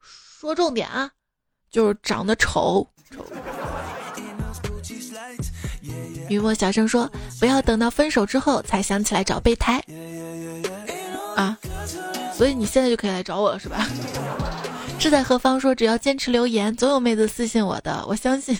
[0.00, 1.10] 说重点啊！
[1.76, 2.88] 就是长得丑。
[3.10, 3.22] 丑
[6.26, 7.06] 雨墨小声说
[7.38, 9.78] ：“不要等到分手之后才想起来找备胎。”
[11.36, 11.54] 啊，
[12.32, 13.86] 所以你现在就可以来找我了，是吧？
[14.98, 18.56] 志在何方说只要坚持留言，总有妹子私信我的，我相信。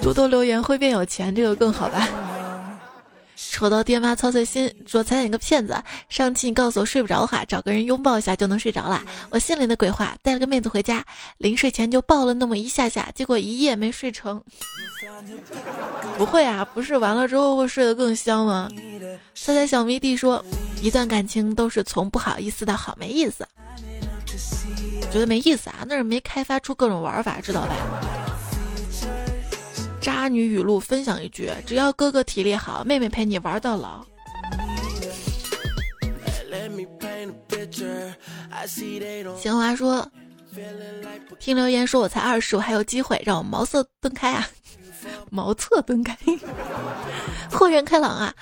[0.00, 2.08] 多多留言会变有钱，这个更好吧？
[3.54, 5.80] 丑到爹妈操碎心，说猜你个骗子！
[6.08, 9.00] 上期你告诉我睡不着的话，找个人拥抱一下就能睡着了。
[9.30, 11.04] 我心里的鬼话，带了个妹子回家，
[11.38, 14.42] 临睡前就抱了那么一下下，结果一夜没睡成。
[16.18, 18.68] 不会啊，不是完了之后会睡得更香吗？
[19.36, 20.44] 猜猜小迷弟说，
[20.82, 23.46] 一段感情都是从不好意思到好没意思。
[25.12, 25.86] 觉得没意思啊？
[25.86, 27.76] 那是没开发出各种玩法，知道吧？
[30.04, 34.04] 渣女语录分享一句：只要哥哥体力好，妹妹陪你玩到老。
[39.34, 40.06] 闲话说，
[41.40, 44.46] 听留言说我才二十，我还有机会，让我茅塞顿开啊！
[45.30, 46.14] 茅塞顿开，
[47.50, 48.34] 豁然开朗啊！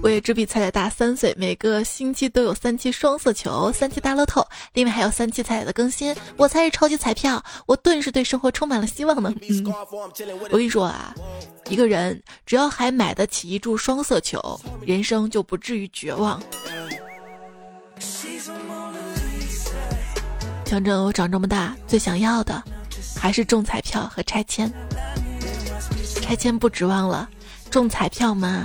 [0.00, 6.14] 我也只比彩彩大三岁，每个星期都有三期双色球、三期大乐透，另外还有三期彩彩的更新。
[6.36, 9.34] 我才是超级彩票，我顿时对生活充满了希望呢。
[9.42, 9.74] 嗯，
[10.50, 11.14] 我跟你说啊，
[11.68, 16.40] 一个人只要还买得起一注双色球，人生就不至于绝望。
[20.64, 22.62] 讲真，我长这么大最想要的
[23.16, 24.72] 还是中彩票和拆迁。
[26.22, 27.28] 拆迁不指望了，
[27.70, 28.64] 中彩票嘛。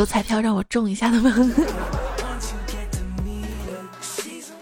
[0.00, 1.30] 有彩票让我中一下的吗？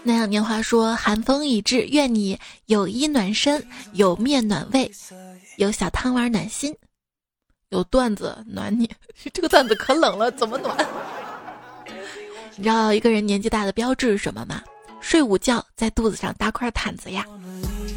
[0.03, 4.91] 那样年华说：“寒风已至，愿你有衣暖身，有面暖胃，
[5.55, 6.75] 有小汤丸暖心，
[7.69, 8.89] 有段子暖你。
[9.31, 10.75] 这个段子可冷了，怎么暖？
[12.57, 14.61] 你知道一个人年纪大的标志是什么吗？
[14.99, 17.25] 睡午觉，在肚子上搭块毯子呀。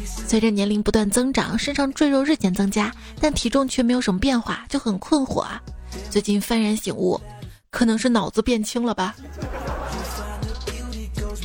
[0.05, 5.61] 随着年龄不断增长，身上赘肉日渐增加，但体重却没有什么变化，就很困惑啊。”
[6.09, 7.21] 最近幡然醒悟，
[7.73, 9.15] 可能是脑子变轻了吧？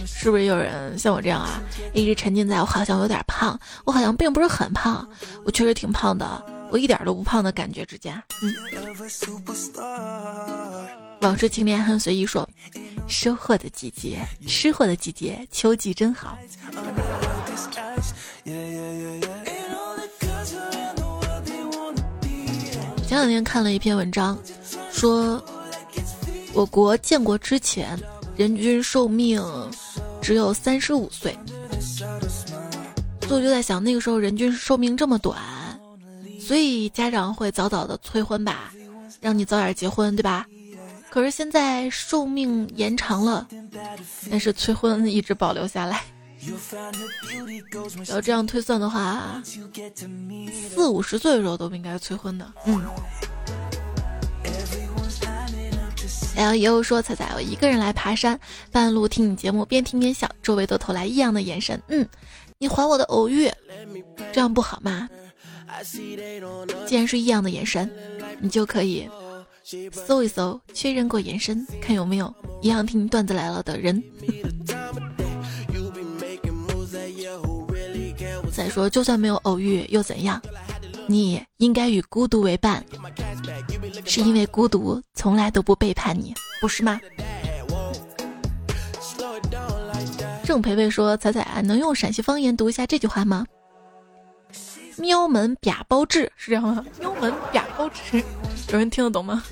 [0.05, 1.61] 是不是有人像我这样啊，
[1.95, 5.09] 一直沉浸在我好像有点胖，我好像并不是很胖，
[5.45, 8.23] 我确实挺胖的，我一点都不胖的感觉之间。
[8.43, 8.55] 嗯。
[11.23, 12.49] 往事清莲很随意说
[13.09, 16.37] ：“收获的季节，吃货的季节，秋季真好。”
[23.07, 24.39] 前两天看了一篇文章，
[24.93, 25.43] 说
[26.55, 27.99] 我国建国之前
[28.37, 29.43] 人均寿命
[30.21, 31.37] 只有三十五岁，
[33.27, 35.39] 所以我就在想，那个时候人均寿命这么短，
[36.41, 38.73] 所以家长会早早的催婚吧，
[39.21, 40.47] 让你早点结婚，对吧？
[41.11, 43.47] 可是现在寿命延长了，
[44.31, 46.03] 但是催婚一直保留下来。
[48.09, 49.43] 要这样推算的话，
[50.75, 52.53] 四五十岁的时候都不应该催婚的。
[52.67, 52.81] 嗯。
[56.39, 58.39] L E O 说：“彩彩，我一个人来爬山，
[58.71, 61.83] 半路听你节目，边听边笑，周围都投来异样的眼神。
[61.89, 62.09] 嗯，
[62.59, 63.51] 你还我的偶遇，
[64.33, 65.09] 这样不好吗？
[66.87, 67.91] 既然是异样的眼神，
[68.41, 69.11] 你就可以
[69.93, 74.01] 搜一搜，确认过眼神，看有没有一样听段子来了的人。”
[78.55, 80.41] 再说，就算没有偶遇又怎样？
[81.11, 82.85] 你应该与孤独为伴，
[84.05, 87.01] 是因为孤独从来都不背叛你，不是吗？
[90.45, 93.47] 郑培培说：“彩彩，能用陕西方言读一下这句话吗？”
[94.99, 96.85] 喵门瘪包治是这样吗？
[97.01, 98.23] 喵门瘪包治，
[98.71, 99.43] 有人听得懂吗？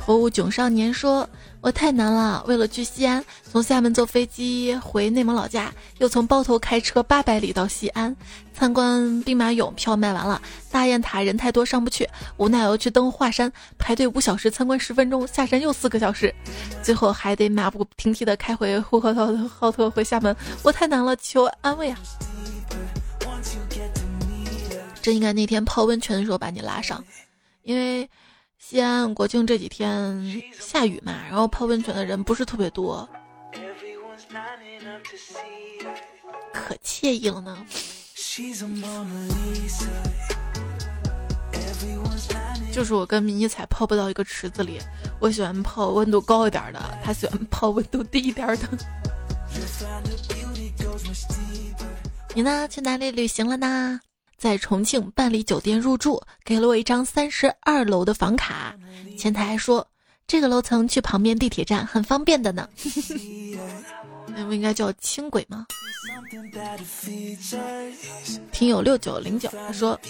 [0.00, 1.28] 火舞囧少年说。
[1.62, 8.16] 我太难了，为了去西安，从厦门坐飞机回内蒙老家，又从包头开车八百里到西安
[8.54, 12.08] 参观兵马俑，票卖完了，大雁塔人太多上不去，
[12.38, 16.34] 无奈我去登华山，排队五小时，参观十分钟，下山又四个小时，
[16.82, 19.12] 最后还得马不停蹄的开回呼和
[19.46, 21.98] 浩特回厦门，我太难了，求安慰啊！
[25.02, 27.04] 真应该那天泡温泉的时候把你拉上，
[27.64, 28.08] 因为。
[28.70, 33.08] 西安国庆这几天下雨嘛，然后泡温泉的人不是特别多，
[36.52, 37.66] 可惬意了呢。
[42.72, 44.78] 就是我跟迷你彩泡不到一个池子里，
[45.18, 48.68] 我喜欢泡温度高一点的，他喜欢泡温度低一点的。
[52.36, 52.68] 你呢？
[52.68, 54.00] 去哪里旅行了呢？
[54.40, 58.74] 在重庆办理酒店入住，给了我一张三十二楼的房卡。
[59.18, 59.86] 前台还说
[60.26, 62.66] ：“这个楼层去旁边地铁站很方便的呢。
[64.34, 65.66] 那不应该叫轻轨吗？
[68.50, 70.00] 听友六九零九他说，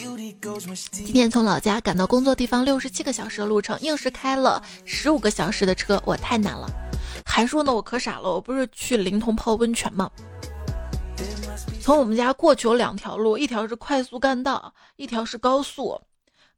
[0.93, 6.71] 今天从老家赶到工作地方六十七个小时的路程，硬是开了十五个小时的车，我太难了。
[7.27, 10.09] 还说呢，我可傻了，我不是去灵通泡温泉吗？
[11.81, 16.01] 从我们家过去有两条路，一条是快速干道，一条是高速。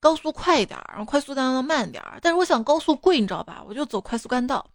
[0.00, 2.02] 高速快一点，然后快速干道慢点。
[2.20, 3.62] 但是我想高速贵，你知道吧？
[3.68, 4.66] 我就走快速干道。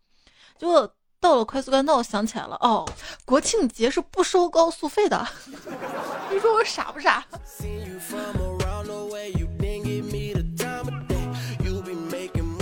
[0.57, 0.89] 结果
[1.19, 2.87] 到了快速干道，想起来了，哦，
[3.25, 5.27] 国庆节是不收高速费的。
[6.31, 7.25] 你说我傻不傻？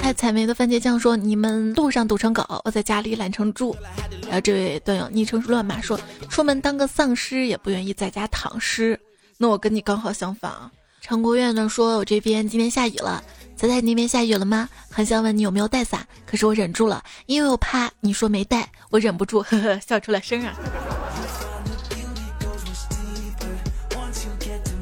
[0.06, 3.76] 太采梅的番茄酱说：“你们路上堵成狗，我在家里懒成猪。”
[4.22, 6.00] 然后这位段友昵称是乱码说
[6.30, 9.00] ：“出门当个丧尸也不愿意在家躺尸。”
[9.40, 10.72] 那我跟你刚好相反啊。
[11.02, 13.24] 陈国院呢说：“我这边今天下雨了，
[13.56, 14.70] 仔仔那边下雨了吗？
[14.92, 20.54] 很想问你有没有带伞，可是我忍住了，因为我怕你说没带，我忍不住呵呵笑出了声啊。”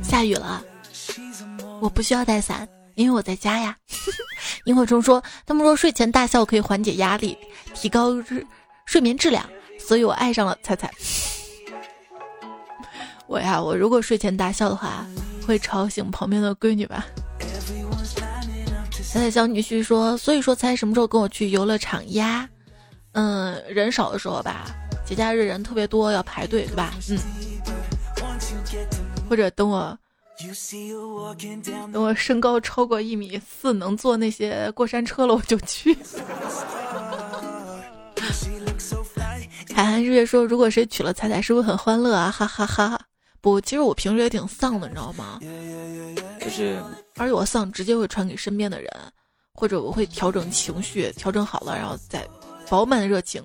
[0.03, 0.61] 下雨了，
[1.79, 3.75] 我不需要带伞，因为我在家呀。
[4.65, 7.37] 萤火虫说：“他们说睡前大笑可以缓解压力，
[7.73, 8.13] 提高
[8.85, 9.47] 睡眠质量，
[9.79, 10.91] 所以我爱上了彩彩。
[13.27, 15.05] 我呀，我如果睡前大笑的话。”
[15.45, 17.05] 会吵醒旁边的闺女吧？
[19.11, 22.47] 彩彩小女婿说：“所以说，猜什么时候跟我去游乐场呀？
[23.11, 24.65] 嗯，人少的时候吧，
[25.05, 26.93] 节假日人特别多要排队，对吧？
[27.09, 27.19] 嗯，
[29.29, 29.99] 或者等我
[31.91, 35.97] 等我身高超过一米四，能坐那些过山车了，我就去。”
[39.73, 42.29] 海涵日月说：“如果谁娶了彩彩，是不是很欢乐啊？
[42.29, 42.99] 哈哈哈。”
[43.41, 45.39] 不，其实我平时也挺丧的，你知道吗？
[46.39, 46.81] 就是，
[47.17, 48.89] 而且我丧直接会传给身边的人，
[49.53, 52.25] 或者我会调整情绪，调整好了，然后再
[52.69, 53.43] 饱满的热情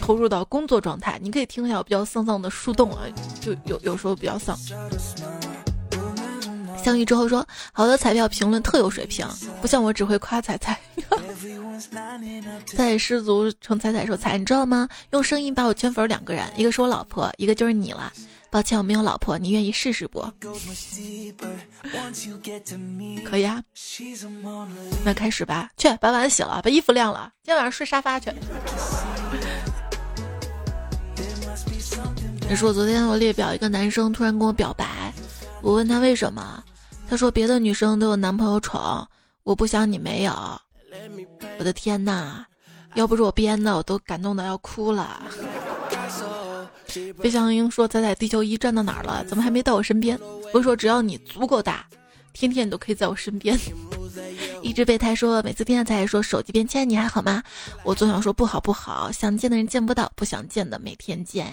[0.00, 1.18] 投入到工作状态。
[1.20, 3.02] 你可以听一下我比较丧丧的树洞啊，
[3.40, 4.56] 就有有时候比较丧。
[6.82, 9.26] 相遇之后说，好的彩票评论特有水平，
[9.60, 10.78] 不像我只会夸彩彩。
[12.74, 14.88] 在失足成彩彩说彩，你知道吗？
[15.10, 18.12] 用声音把我圈粉两个人，一个是我老婆，一个就是你了。
[18.50, 20.20] 抱歉，我没有老婆，你愿意试试不？
[23.24, 23.62] 可以啊，
[25.04, 25.70] 那开始吧。
[25.76, 28.32] 去把碗洗了，把衣服晾了，今天晚上睡沙发去。
[32.48, 35.12] 你说昨天我列表一个男生突然跟我表白，
[35.60, 36.64] 我问他为什么，
[37.08, 39.06] 他说别的女生都有男朋友宠，
[39.42, 40.32] 我不想你没有。
[41.58, 42.44] 我的天呐，
[42.94, 45.22] 要不是我编的，我都感动的要哭了。
[47.18, 49.24] 飞翔鹰说：“仔仔，地球仪转到哪儿了？
[49.24, 50.18] 怎么还没到我身边？”
[50.52, 51.86] 我说：“只要你足够大，
[52.32, 53.58] 天天你都可以在我身边。”
[54.62, 57.42] 一只备胎说：“每次听到仔仔说手机变迁，你还好吗？”
[57.84, 61.52] 我总想说不好不好，想见的人见不到，不想见的每天见。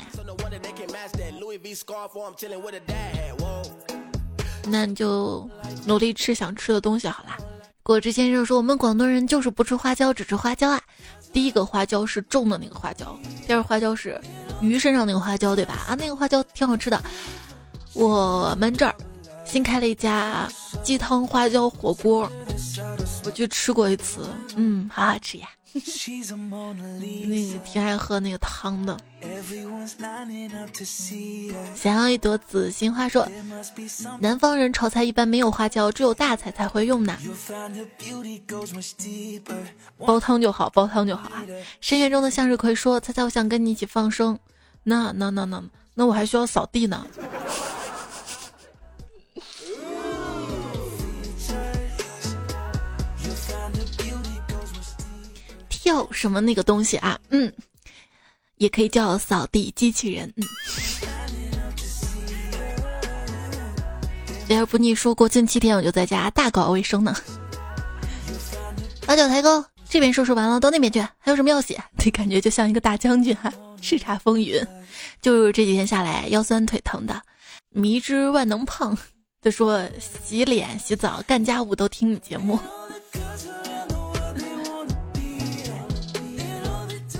[4.67, 5.49] 那你就
[5.85, 7.37] 努力吃想吃的东西好啦。
[7.83, 10.81] 果汁先生说：“我们广东人就是不吃花椒，只吃花椒啊。”
[11.31, 14.19] 第一个花椒是种的那个花椒，第二花椒是
[14.61, 15.85] 鱼身上那个花椒，对吧？
[15.87, 16.99] 啊，那个花椒挺好吃的。
[17.93, 18.95] 我们这儿
[19.45, 20.47] 新开了一家
[20.81, 22.31] 鸡汤花椒火锅，
[23.25, 25.47] 我去吃过一次，嗯，好好吃呀。
[25.73, 28.97] 那个挺爱喝那个汤的。
[31.75, 33.27] 想要一朵紫心花说，
[34.19, 37.17] 南方人炒菜一般没有花椒，只有大菜才会用呢。
[39.97, 41.43] 煲汤就好，煲汤就好啊。
[41.81, 44.39] 深渊中的向日葵说，猜猜我想跟你一起放生，
[44.83, 45.63] 那那那那
[45.95, 47.05] 那我还需要扫地呢。
[55.85, 57.15] 叫什么那个东西啊？
[57.29, 57.53] 嗯，
[58.57, 60.33] 也可以叫扫地机器人。
[60.35, 60.43] 嗯，
[64.47, 67.15] 要不你说国庆七天我就在家大搞卫生呢。
[69.05, 71.79] 把脚抬高，这边收拾完了到那边去，还有什么要写？
[71.99, 74.59] 这感觉就像一个大将军哈， 叱咤风云。
[75.21, 77.21] 就这几天下来腰酸腿疼的，
[77.69, 78.97] 迷之万能胖
[79.39, 82.59] 他说洗脸、洗澡、干家务都听你节目。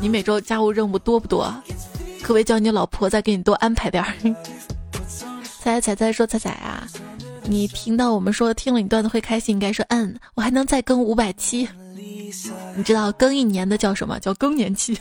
[0.05, 1.51] 你每周家务任务多不多？
[2.21, 4.13] 可别叫你老婆再给你多安排点儿。
[5.59, 6.87] 彩彩彩说彩彩啊，
[7.41, 11.67] 你听到我们说听了你段子会开心，应该说嗯，我还能再更五百期。
[12.75, 14.19] 你知道更一年的叫什么？
[14.19, 14.95] 叫更年期。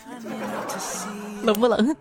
[1.45, 1.95] 冷不冷？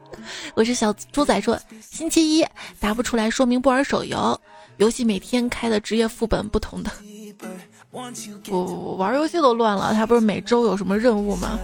[0.54, 2.46] 我是小猪仔说，星期一
[2.80, 4.40] 答不出来，说明不玩手游。
[4.78, 6.90] 游戏每天开的职业副本不同的。
[8.50, 11.60] 我玩游戏都乱了，他不是每周有什么任务吗？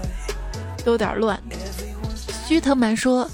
[0.90, 1.42] 有点乱。
[2.48, 3.30] 须藤满说。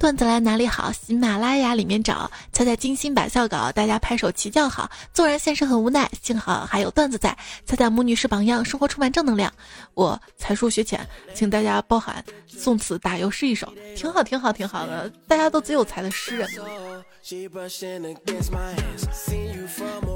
[0.00, 0.92] 段子来哪里好？
[0.92, 2.30] 喜马拉雅里面找。
[2.52, 4.88] 猜猜精心百校稿，大家拍手齐叫好。
[5.12, 7.36] 纵然现实很无奈，幸好还有段子在。
[7.66, 9.52] 猜猜母女是榜样，生活充满正能量。
[9.94, 12.24] 我才疏学浅，请大家包涵。
[12.46, 15.10] 宋词打油诗一首，挺好，挺好，挺好的。
[15.26, 16.48] 大家都最有才的诗人。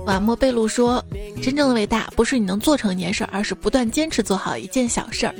[0.04, 1.04] 瓦莫贝鲁说
[1.40, 5.34] ：“真正的伟大不是你能做成一件事，而是不断坚持做好一件小事儿。”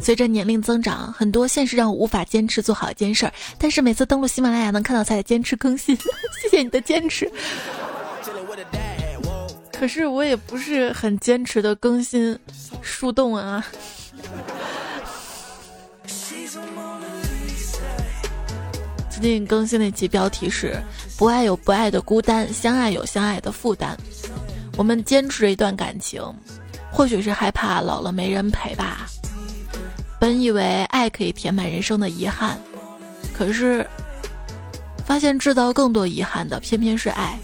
[0.00, 5.96] 随着年龄增长，很多现实让我无法坚持做好一件事儿，但是每次登录喜马拉雅能看到才坚持更新，
[6.40, 7.30] 谢谢你的坚持。
[9.72, 12.38] 可是我也不是很坚持的更新
[12.80, 13.66] 树洞啊。
[19.10, 20.76] 最近更新那期标题是
[21.16, 23.96] “不爱有不爱的孤单，相爱有相爱的负担”。
[24.76, 26.20] 我们坚持着一段感情，
[26.90, 29.06] 或许是害怕老了没人陪吧。
[30.18, 32.58] 本以为爱可以填满人生的遗憾，
[33.32, 33.86] 可是
[35.04, 37.38] 发现制造更多遗憾的偏偏是爱。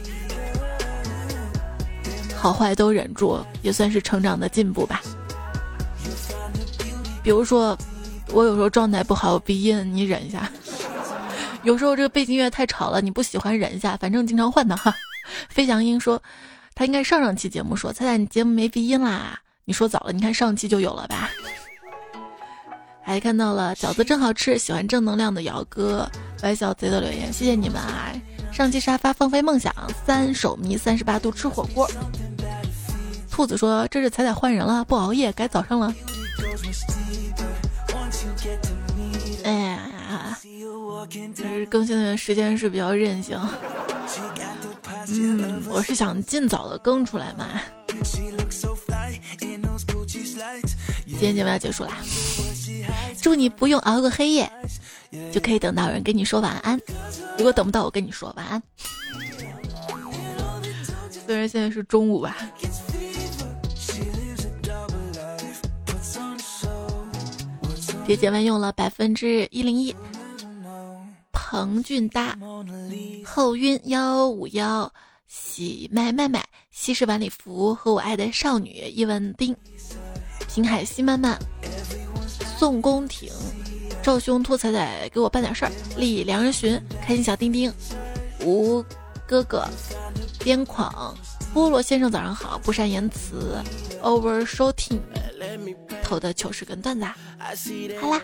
[2.37, 5.01] 好坏都忍住，也算是成长的进步吧。
[7.23, 7.79] 比如说，
[8.33, 10.51] 我有时候状态不好，有鼻音，你忍一下。
[11.63, 14.95] 有时候这个背景音乐太吵了，你不喜欢忍一下，反正经常换的哈。
[15.49, 16.23] 飞翔鹰说，
[16.75, 19.39] 他应该上上期节目说，猜猜你节目没鼻音啦？
[19.67, 21.31] 你说早了，你看上期就有了吧？
[23.03, 26.11] 还看到了饺子真好吃，喜欢正能量的姚哥、
[26.43, 28.11] 歪小贼的留言，谢谢你们啊！
[28.51, 29.75] 上期沙发放飞梦想，
[30.07, 31.89] 三手迷三十八度吃火锅。
[33.31, 35.95] 兔子说这是彩彩换人了，不熬夜改早上了。
[39.45, 39.90] 哎呀。
[41.35, 43.39] 就是更新的时间是比较任性，
[45.09, 47.47] 嗯，我是想尽早的更出来嘛。
[51.07, 51.99] 今天节目要结束啦，
[53.21, 54.51] 祝你不用熬个黑夜，
[55.33, 56.81] 就可以等到有人跟你说晚安。
[57.37, 58.63] 如果等不到我跟你说晚安，
[61.27, 62.37] 虽然现在是中午吧。
[68.07, 69.95] 别姐们用了百分之一零一。
[71.51, 72.39] 彭俊达，
[73.25, 74.93] 后晕幺五幺，
[75.27, 79.53] 喜麦麦麦，西式晚礼服和我爱的少女叶文丁，
[80.47, 81.37] 平海西曼曼，
[82.57, 83.33] 宋宫廷，
[84.01, 87.75] 赵兄托彩彩给我办点事儿，李良人寻，开心小丁丁，
[88.45, 88.81] 吴
[89.27, 89.69] 哥哥，
[90.39, 91.13] 边框，
[91.53, 93.63] 菠萝先生早上好，不善言辞
[94.03, 95.01] ，over shooting。
[96.03, 97.07] 头的糗事跟段子，
[98.01, 98.21] 好啦，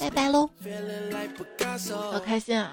[0.00, 0.48] 拜拜喽！
[2.10, 2.72] 好开心啊！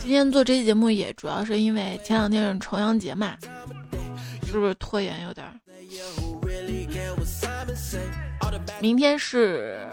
[0.00, 3.36] 今天做这期节目也主要是因为前两天是重阳节嘛，
[4.52, 5.46] 是不是拖延有点？
[8.80, 9.88] 明天是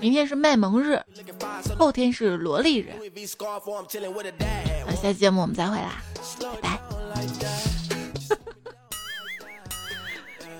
[0.00, 1.00] 明天是卖萌日，
[1.78, 2.92] 后天是萝莉日。
[4.86, 6.02] 那下期节目我们再会啦，
[6.38, 6.78] 拜拜。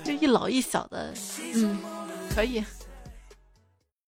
[0.21, 1.13] 一老一小的，
[1.55, 1.79] 嗯，
[2.35, 2.65] 可以。